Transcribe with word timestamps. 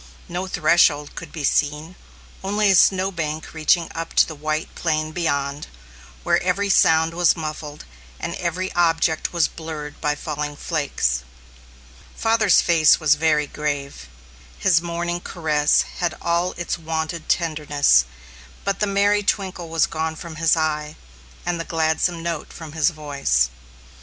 No 0.27 0.47
threshold 0.47 1.13
could 1.13 1.31
be 1.31 1.43
seen, 1.43 1.95
only 2.43 2.71
a 2.71 2.75
snow 2.75 3.11
bank 3.11 3.53
reaching 3.53 3.87
up 3.93 4.15
to 4.15 4.25
the 4.25 4.33
white 4.33 4.73
plain 4.73 5.11
beyond, 5.11 5.67
where 6.23 6.41
every 6.41 6.69
sound 6.71 7.13
was 7.13 7.37
muffled, 7.37 7.85
and 8.19 8.33
every 8.37 8.73
object 8.73 9.31
was 9.31 9.47
blurred 9.47 10.01
by 10.01 10.15
falling 10.15 10.55
flakes. 10.55 11.21
Father's 12.15 12.61
face 12.63 12.99
was 12.99 13.13
very 13.13 13.45
grave. 13.45 14.07
His 14.57 14.81
morning 14.81 15.19
caress 15.21 15.83
had 15.99 16.17
all 16.19 16.53
its 16.53 16.79
wonted 16.79 17.29
tenderness, 17.29 18.05
but 18.63 18.79
the 18.79 18.87
merry 18.87 19.21
twinkle 19.21 19.69
was 19.69 19.85
gone 19.85 20.15
from 20.15 20.37
his 20.37 20.57
eye, 20.57 20.95
and 21.45 21.59
the 21.59 21.63
gladsome 21.63 22.23
note 22.23 22.51
from 22.51 22.71
his 22.71 22.89
voice. 22.89 23.51